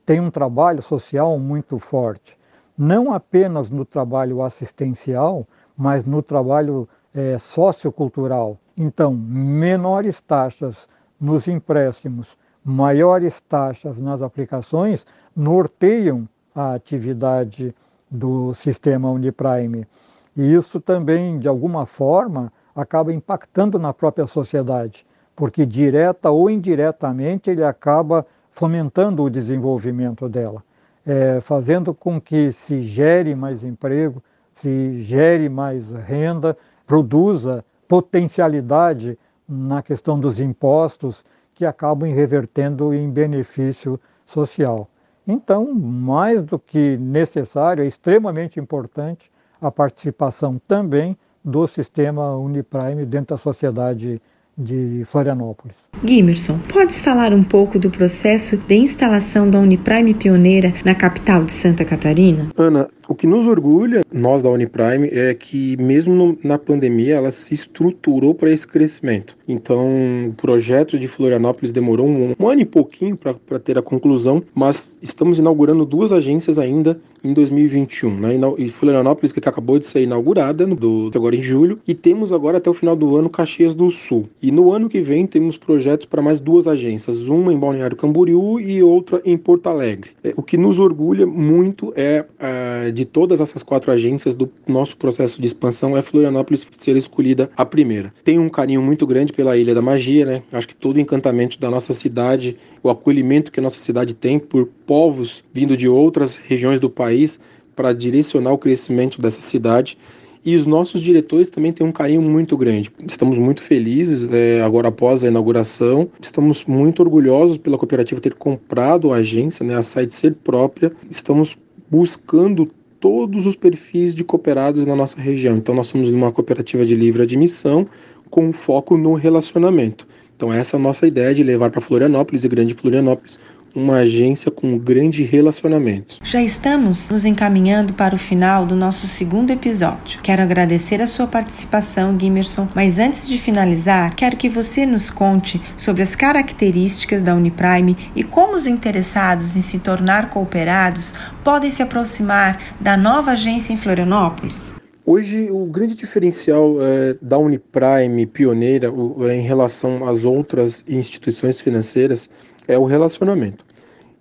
Tem 0.05 0.19
um 0.19 0.29
trabalho 0.29 0.81
social 0.81 1.38
muito 1.39 1.79
forte, 1.79 2.38
não 2.77 3.13
apenas 3.13 3.69
no 3.69 3.86
trabalho 3.86 4.41
assistencial, 4.41 5.48
mas 5.77 6.05
no 6.05 6.22
trabalho 6.22 6.88
é, 7.13 7.38
sociocultural. 7.38 8.57
Então, 8.75 9.13
menores 9.13 10.22
taxas 10.22 10.88
nos 11.19 11.48
empréstimos, 11.48 12.38
maiores 12.63 13.39
taxas 13.41 14.01
nas 14.01 14.22
aplicações 14.22 15.05
norteiam 15.36 16.27
a 16.55 16.74
atividade 16.74 17.74
do 18.10 18.53
sistema 18.53 19.10
Uniprime. 19.10 19.88
E 20.36 20.53
isso 20.53 20.79
também, 20.79 21.39
de 21.39 21.48
alguma 21.48 21.86
forma, 21.86 22.51
acaba 22.75 23.13
impactando 23.13 23.77
na 23.77 23.93
própria 23.93 24.25
sociedade, 24.25 25.05
porque 25.35 25.65
direta 25.65 26.29
ou 26.29 26.49
indiretamente 26.49 27.49
ele 27.49 27.63
acaba 27.63 28.25
fomentando 28.51 29.23
o 29.23 29.29
desenvolvimento 29.29 30.29
dela, 30.29 30.63
é, 31.05 31.39
fazendo 31.41 31.93
com 31.93 32.21
que 32.21 32.51
se 32.51 32.81
gere 32.81 33.35
mais 33.35 33.63
emprego, 33.63 34.23
se 34.53 35.01
gere 35.01 35.49
mais 35.49 35.91
renda, 35.91 36.55
produza 36.85 37.65
potencialidade 37.87 39.17
na 39.47 39.81
questão 39.81 40.19
dos 40.19 40.39
impostos 40.39 41.23
que 41.53 41.65
acabam 41.65 42.11
revertendo 42.11 42.93
em 42.93 43.09
benefício 43.09 43.99
social. 44.25 44.87
Então, 45.27 45.73
mais 45.73 46.41
do 46.41 46.59
que 46.59 46.97
necessário, 46.97 47.83
é 47.83 47.87
extremamente 47.87 48.59
importante 48.59 49.31
a 49.61 49.71
participação 49.71 50.59
também 50.67 51.17
do 51.43 51.67
sistema 51.67 52.35
Uniprime 52.38 53.05
dentro 53.05 53.35
da 53.35 53.41
sociedade 53.41 54.21
de 54.57 55.03
Florianópolis. 55.05 55.75
Gimerson, 56.03 56.60
podes 56.72 57.01
falar 57.01 57.33
um 57.33 57.43
pouco 57.43 57.79
do 57.79 57.89
processo 57.89 58.57
de 58.57 58.75
instalação 58.75 59.50
da 59.50 59.60
Uniprime 59.60 60.13
pioneira 60.13 60.74
na 60.83 60.93
capital 60.93 61.43
de 61.43 61.53
Santa 61.53 61.86
Catarina? 61.86 62.50
Ana, 62.57 62.88
o 63.07 63.15
que 63.15 63.27
nos 63.27 63.48
orgulha, 63.48 64.03
nós 64.12 64.41
da 64.41 64.50
Uniprime, 64.50 65.10
é 65.12 65.33
que 65.33 65.77
mesmo 65.77 66.13
no, 66.13 66.38
na 66.43 66.57
pandemia 66.57 67.15
ela 67.15 67.31
se 67.31 67.53
estruturou 67.53 68.33
para 68.33 68.50
esse 68.50 68.67
crescimento. 68.67 69.36
Então, 69.48 69.88
o 70.29 70.33
projeto 70.33 70.98
de 70.98 71.07
Florianópolis 71.07 71.72
demorou 71.72 72.07
um, 72.07 72.33
um 72.39 72.48
ano 72.48 72.62
e 72.62 72.65
pouquinho 72.65 73.17
para 73.17 73.60
ter 73.60 73.77
a 73.77 73.81
conclusão, 73.81 74.43
mas 74.53 74.98
estamos 75.01 75.39
inaugurando 75.39 75.86
duas 75.86 76.12
agências 76.12 76.60
ainda 76.60 77.00
em 77.24 77.33
2021. 77.33 78.19
Né? 78.19 78.29
E 78.57 78.69
Florianópolis, 78.69 79.31
que 79.31 79.39
acabou 79.39 79.79
de 79.79 79.88
ser 79.88 80.01
inaugurada 80.01 80.65
no, 80.65 80.75
do, 80.75 81.12
agora 81.13 81.36
em 81.36 81.41
julho, 81.41 81.79
e 81.88 81.93
temos 81.93 82.31
agora 82.31 82.57
até 82.57 82.69
o 82.69 82.74
final 82.74 82.95
do 82.95 83.15
ano 83.17 83.29
Caxias 83.29 83.75
do 83.75 83.89
Sul. 83.89 84.29
E 84.43 84.51
no 84.51 84.73
ano 84.73 84.89
que 84.89 85.00
vem 85.00 85.25
temos 85.25 85.57
projetos 85.57 86.05
para 86.05 86.21
mais 86.21 86.38
duas 86.38 86.67
agências, 86.67 87.27
uma 87.27 87.53
em 87.53 87.57
Balneário 87.57 87.95
Camboriú 87.95 88.59
e 88.59 88.83
outra 88.83 89.21
em 89.23 89.38
Porto 89.38 89.67
Alegre. 89.67 90.12
É, 90.21 90.33
o 90.35 90.43
que 90.43 90.57
nos 90.57 90.79
orgulha 90.79 91.25
muito 91.25 91.93
é, 91.95 92.25
é 92.38 92.91
de 92.91 93.05
todas 93.05 93.39
essas 93.39 93.63
quatro 93.63 93.89
agências 93.89 94.35
do 94.35 94.51
nosso 94.67 94.97
processo 94.97 95.39
de 95.39 95.47
expansão 95.47 95.95
é 95.95 96.01
Florianópolis 96.01 96.67
ser 96.77 96.97
escolhida 96.97 97.50
a 97.55 97.65
primeira. 97.65 98.13
Tenho 98.25 98.41
um 98.41 98.50
carinho 98.50 98.81
muito 98.81 99.07
grande 99.07 99.31
pela 99.31 99.55
Ilha 99.55 99.73
da 99.73 99.81
Magia, 99.81 100.25
né? 100.25 100.43
Acho 100.51 100.67
que 100.67 100.75
todo 100.75 100.97
o 100.97 101.00
encantamento 101.00 101.57
da 101.57 101.71
nossa 101.71 101.93
cidade, 101.93 102.57
o 102.83 102.89
acolhimento 102.89 103.50
que 103.50 103.62
a 103.62 103.63
nossa 103.63 103.79
cidade 103.79 104.13
tem 104.13 104.38
por 104.38 104.67
povos 104.85 105.41
vindo 105.53 105.77
de 105.77 105.88
outras 105.88 106.35
regiões 106.35 106.81
do 106.81 106.89
país 106.89 107.39
para 107.73 107.93
direcionar 107.93 108.51
o 108.51 108.57
crescimento 108.57 109.21
dessa 109.21 109.39
cidade 109.39 109.97
e 110.45 110.55
os 110.55 110.65
nossos 110.65 111.01
diretores 111.01 111.50
também 111.50 111.71
têm 111.71 111.85
um 111.85 111.91
carinho 111.91 112.21
muito 112.21 112.57
grande. 112.57 112.91
Estamos 113.07 113.38
muito 113.38 113.62
felizes 113.62 114.27
é, 114.31 114.62
agora 114.62 114.89
após 114.89 115.23
a 115.23 115.27
inauguração. 115.27 116.09
Estamos 116.21 116.65
muito 116.65 117.01
orgulhosos 117.01 117.57
pela 117.57 117.77
cooperativa 117.77 118.19
ter 118.19 118.33
comprado 118.33 119.13
a 119.13 119.17
agência, 119.17 119.65
né, 119.65 119.75
a 119.75 119.81
site 119.81 120.13
ser 120.13 120.35
própria. 120.35 120.91
Estamos 121.09 121.57
buscando 121.89 122.67
todos 123.00 123.45
os 123.45 123.55
perfis 123.55 124.15
de 124.15 124.23
cooperados 124.23 124.85
na 124.85 124.95
nossa 124.95 125.19
região. 125.19 125.57
Então 125.57 125.75
nós 125.75 125.88
somos 125.88 126.09
uma 126.09 126.31
cooperativa 126.31 126.85
de 126.85 126.95
livre 126.95 127.23
admissão 127.23 127.88
com 128.29 128.51
foco 128.51 128.97
no 128.97 129.13
relacionamento. 129.13 130.07
Então 130.35 130.51
essa 130.51 130.75
é 130.75 130.79
a 130.79 130.81
nossa 130.81 131.07
ideia 131.07 131.33
de 131.33 131.43
levar 131.43 131.69
para 131.69 131.79
Florianópolis 131.79 132.43
e 132.43 132.50
Grande 132.50 132.73
Florianópolis 132.73 133.39
uma 133.75 133.97
agência 133.97 134.51
com 134.51 134.73
um 134.73 134.77
grande 134.77 135.23
relacionamento. 135.23 136.17
Já 136.23 136.41
estamos 136.41 137.09
nos 137.09 137.25
encaminhando 137.25 137.93
para 137.93 138.15
o 138.15 138.17
final 138.17 138.65
do 138.65 138.75
nosso 138.75 139.07
segundo 139.07 139.51
episódio. 139.51 140.21
Quero 140.21 140.41
agradecer 140.41 141.01
a 141.01 141.07
sua 141.07 141.27
participação, 141.27 142.17
Gimerson, 142.19 142.67
mas 142.75 142.99
antes 142.99 143.27
de 143.27 143.37
finalizar, 143.37 144.15
quero 144.15 144.37
que 144.37 144.49
você 144.49 144.85
nos 144.85 145.09
conte 145.09 145.61
sobre 145.75 146.03
as 146.03 146.15
características 146.15 147.23
da 147.23 147.35
Uniprime 147.35 147.97
e 148.15 148.23
como 148.23 148.55
os 148.55 148.67
interessados 148.67 149.55
em 149.55 149.61
se 149.61 149.79
tornar 149.79 150.29
cooperados 150.29 151.13
podem 151.43 151.69
se 151.69 151.81
aproximar 151.81 152.59
da 152.79 152.95
nova 152.95 153.31
agência 153.31 153.73
em 153.73 153.77
Florianópolis. 153.77 154.73
Hoje, 155.05 155.51
o 155.51 155.65
grande 155.65 155.95
diferencial 155.95 156.75
é, 156.81 157.17
da 157.21 157.37
Uniprime, 157.37 158.25
pioneira 158.25 158.89
o, 158.89 159.27
é, 159.27 159.35
em 159.35 159.41
relação 159.41 160.07
às 160.07 160.23
outras 160.23 160.81
instituições 160.87 161.59
financeiras, 161.59 162.29
é 162.67 162.77
o 162.77 162.86
relacionamento. 162.86 163.65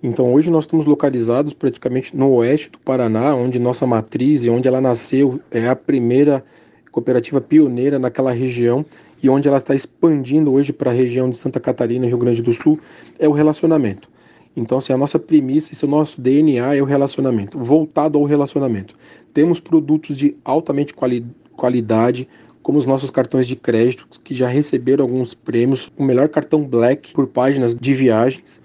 Então 0.02 0.32
hoje 0.34 0.50
nós 0.50 0.64
estamos 0.64 0.84
localizados 0.84 1.54
praticamente 1.54 2.16
no 2.16 2.32
oeste 2.32 2.70
do 2.70 2.78
Paraná, 2.78 3.34
onde 3.34 3.58
nossa 3.58 3.86
matriz 3.86 4.44
e 4.44 4.50
onde 4.50 4.66
ela 4.66 4.80
nasceu 4.80 5.40
é 5.50 5.68
a 5.68 5.76
primeira 5.76 6.42
cooperativa 6.90 7.40
pioneira 7.40 7.98
naquela 7.98 8.32
região 8.32 8.84
e 9.22 9.28
onde 9.28 9.46
ela 9.46 9.56
está 9.56 9.74
expandindo 9.74 10.52
hoje 10.52 10.72
para 10.72 10.90
a 10.90 10.94
região 10.94 11.30
de 11.30 11.36
Santa 11.36 11.60
Catarina 11.60 12.06
Rio 12.06 12.18
Grande 12.18 12.42
do 12.42 12.52
Sul 12.52 12.78
é 13.18 13.28
o 13.28 13.32
relacionamento. 13.32 14.10
Então, 14.54 14.78
assim, 14.78 14.92
a 14.92 14.98
nossa 14.98 15.18
premissa, 15.18 15.72
esse 15.72 15.84
é 15.84 15.88
o 15.88 15.90
nosso 15.90 16.20
DNA 16.20 16.74
é 16.76 16.82
o 16.82 16.84
relacionamento, 16.84 17.58
voltado 17.58 18.18
ao 18.18 18.24
relacionamento. 18.24 18.94
Temos 19.32 19.58
produtos 19.58 20.16
de 20.16 20.36
altamente 20.44 20.92
quali 20.92 21.24
qualidade, 21.56 22.28
como 22.62 22.78
os 22.78 22.86
nossos 22.86 23.10
cartões 23.10 23.46
de 23.46 23.56
crédito, 23.56 24.06
que 24.22 24.34
já 24.34 24.48
receberam 24.48 25.04
alguns 25.04 25.34
prêmios, 25.34 25.90
o 25.96 26.02
melhor 26.02 26.28
cartão 26.28 26.62
Black 26.62 27.12
por 27.12 27.26
páginas 27.26 27.74
de 27.74 27.94
viagens. 27.94 28.60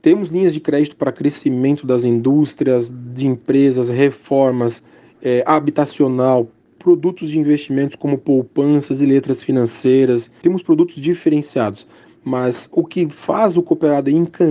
Temos 0.00 0.28
linhas 0.28 0.52
de 0.52 0.60
crédito 0.60 0.96
para 0.96 1.12
crescimento 1.12 1.86
das 1.86 2.04
indústrias, 2.04 2.92
de 3.14 3.26
empresas, 3.26 3.88
reformas, 3.88 4.82
é, 5.22 5.44
habitacional, 5.46 6.48
produtos 6.78 7.30
de 7.30 7.38
investimentos 7.38 7.96
como 7.96 8.18
poupanças 8.18 9.00
e 9.00 9.06
letras 9.06 9.42
financeiras. 9.42 10.30
Temos 10.42 10.62
produtos 10.62 10.96
diferenciados 10.96 11.86
mas 12.24 12.68
o 12.72 12.84
que 12.84 13.08
faz 13.08 13.56
o 13.56 13.62
cooperado 13.62 14.10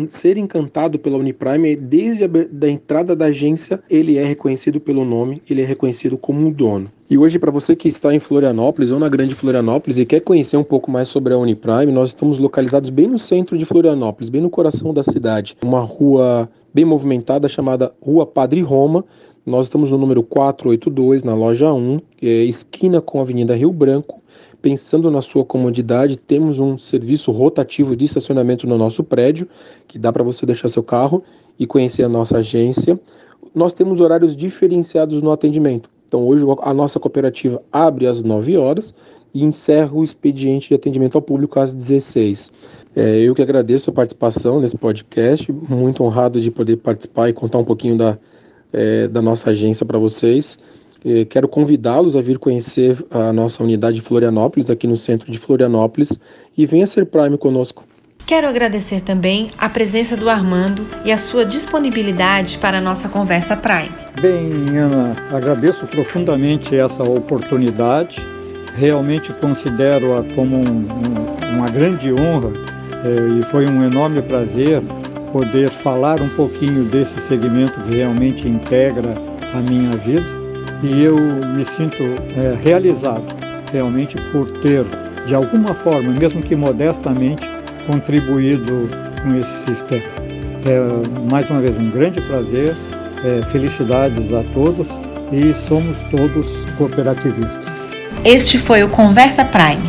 ser 0.10 0.38
encantado 0.38 1.00
pela 1.00 1.18
Uniprime 1.18 1.72
é 1.72 1.75
desde 1.75 2.25
a 2.25 2.28
da 2.28 2.70
entrada 2.70 3.16
da 3.16 3.25
agência, 3.25 3.82
ele 3.90 4.18
é 4.18 4.25
reconhecido 4.25 4.80
pelo 4.80 5.06
nome, 5.06 5.42
ele 5.50 5.62
é 5.62 5.66
reconhecido 5.66 6.18
como 6.18 6.40
um 6.40 6.51
dono. 6.51 6.92
E 7.10 7.18
hoje, 7.18 7.38
para 7.38 7.51
você 7.51 7.75
que 7.75 7.90
está 7.90 8.13
em 8.13 8.20
Florianópolis 8.20 8.92
ou 8.92 9.00
na 9.00 9.10
Grande 9.10 9.36
Florianópolis 9.36 10.00
e 10.00 10.06
quer 10.06 10.22
conhecer 10.22 10.58
um 10.58 10.63
pouco 10.63 10.90
mais 10.90 11.10
sobre 11.10 11.34
a 11.34 11.38
Uniprime, 11.38 11.92
nós 11.92 12.10
estamos 12.10 12.40
localizados 12.40 12.90
bem 12.90 13.08
no 13.08 13.18
centro 13.18 13.58
de 13.58 13.66
Florianópolis, 13.66 14.30
bem 14.30 14.42
no 14.42 14.50
coração 14.50 14.94
da 14.94 15.04
cidade. 15.04 15.58
Uma 15.63 15.82
rua 15.82 16.50
bem 16.74 16.86
movimentada 16.86 17.50
chamada 17.50 17.94
Rua 18.01 18.25
Padre 18.25 18.62
Roma. 18.62 19.03
Nós 19.46 19.66
estamos 19.66 19.92
no 19.92 19.98
número 19.98 20.24
482, 20.24 21.24
na 21.24 21.34
loja 21.34 21.74
1, 21.74 22.00
é 22.22 22.27
esquina 22.44 23.01
com 23.01 23.20
a 23.20 23.24
Avenida 23.24 23.55
Rio 23.55 23.74
Branco 23.74 24.22
pensando 24.61 25.09
na 25.09 25.21
sua 25.21 25.43
comodidade, 25.43 26.17
temos 26.17 26.59
um 26.59 26.77
serviço 26.77 27.31
rotativo 27.31 27.95
de 27.95 28.05
estacionamento 28.05 28.67
no 28.67 28.77
nosso 28.77 29.03
prédio, 29.03 29.47
que 29.87 29.97
dá 29.97 30.13
para 30.13 30.24
você 30.24 30.45
deixar 30.45 30.69
seu 30.69 30.83
carro 30.83 31.24
e 31.57 31.65
conhecer 31.65 32.03
a 32.03 32.09
nossa 32.09 32.37
agência. 32.37 33.00
Nós 33.55 33.74
temos 33.74 34.00
horários 34.00 34.35
diferenciados 34.35 35.21
no 35.21 35.31
atendimento. 35.31 35.89
Então, 36.07 36.27
hoje 36.27 36.45
a 36.61 36.74
nossa 36.74 37.00
cooperativa 37.00 37.61
abre 37.71 38.05
às 38.05 38.21
9 38.21 38.57
horas 38.57 38.93
e 39.33 39.43
encerra 39.43 39.93
o 39.93 40.03
expediente 40.03 40.69
de 40.69 40.75
atendimento 40.75 41.15
ao 41.15 41.21
público 41.21 41.59
às 41.59 41.74
16. 41.74 42.51
É, 42.95 43.19
eu 43.19 43.33
que 43.33 43.41
agradeço 43.41 43.89
a 43.89 43.93
participação 43.93 44.59
nesse 44.59 44.77
podcast, 44.77 45.50
muito 45.51 46.03
honrado 46.03 46.41
de 46.41 46.51
poder 46.51 46.77
participar 46.77 47.29
e 47.29 47.33
contar 47.33 47.59
um 47.59 47.63
pouquinho 47.63 47.97
da, 47.97 48.17
é, 48.74 49.07
da 49.07 49.21
nossa 49.21 49.51
agência 49.51 49.85
para 49.85 49.97
vocês. 49.97 50.59
Quero 51.29 51.48
convidá-los 51.48 52.16
a 52.16 52.22
vir 52.22 52.37
conhecer 52.37 53.03
a 53.09 53.33
nossa 53.33 53.64
unidade 53.64 53.96
de 53.96 54.01
Florianópolis, 54.01 54.70
aqui 54.70 54.85
no 54.85 54.96
centro 54.96 55.31
de 55.31 55.40
Florianópolis, 55.40 56.20
e 56.55 56.66
venha 56.66 56.85
ser 56.85 57.07
Prime 57.07 57.37
conosco. 57.40 57.83
Quero 58.27 58.48
agradecer 58.48 59.01
também 59.01 59.50
a 59.57 59.68
presença 59.68 60.16
do 60.16 60.29
Armando 60.29 60.85
e 61.03 61.11
a 61.11 61.18
sua 61.18 61.44
disponibilidade 61.44 62.59
para 62.59 62.77
a 62.77 62.81
nossa 62.81 63.09
conversa 63.09 63.57
Prime. 63.57 63.90
Bem, 64.22 64.77
Ana, 64.77 65.16
agradeço 65.31 65.87
profundamente 65.87 66.75
essa 66.75 67.01
oportunidade. 67.01 68.18
Realmente 68.77 69.33
considero-a 69.33 70.24
como 70.35 70.55
um, 70.55 70.61
um, 70.61 71.55
uma 71.55 71.66
grande 71.66 72.14
honra 72.14 72.53
eh, 73.03 73.40
e 73.40 73.44
foi 73.51 73.68
um 73.70 73.83
enorme 73.83 74.22
prazer 74.22 74.81
poder 75.33 75.70
falar 75.70 76.22
um 76.22 76.29
pouquinho 76.29 76.85
desse 76.85 77.20
segmento 77.27 77.74
que 77.81 77.98
realmente 77.98 78.48
integra 78.48 79.16
a 79.53 79.57
minha 79.70 79.92
vida 79.98 80.41
e 80.83 81.03
eu 81.03 81.15
me 81.15 81.65
sinto 81.65 82.03
é, 82.03 82.57
realizado 82.63 83.24
realmente 83.72 84.15
por 84.31 84.48
ter, 84.59 84.85
de 85.25 85.35
alguma 85.35 85.74
forma, 85.74 86.13
mesmo 86.20 86.41
que 86.41 86.55
modestamente, 86.55 87.44
contribuído 87.89 88.89
com 89.24 89.35
esse 89.35 89.65
sistema. 89.65 90.03
É, 90.65 91.29
mais 91.31 91.50
uma 91.50 91.59
vez, 91.59 91.77
um 91.77 91.89
grande 91.89 92.22
prazer, 92.22 92.75
é, 93.24 93.41
felicidades 93.51 94.33
a 94.33 94.44
todos 94.53 94.87
e 95.31 95.53
somos 95.67 95.98
todos 96.09 96.48
cooperativistas. 96.77 97.65
Este 98.25 98.57
foi 98.57 98.83
o 98.83 98.89
Conversa 98.89 99.46
Prime. 99.46 99.81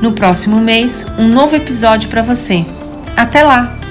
No 0.00 0.12
próximo 0.12 0.60
mês, 0.60 1.06
um 1.18 1.28
novo 1.28 1.56
episódio 1.56 2.08
para 2.08 2.22
você. 2.22 2.64
Até 3.16 3.42
lá! 3.42 3.85